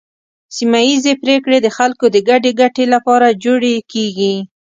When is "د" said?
1.61-1.67, 2.11-2.17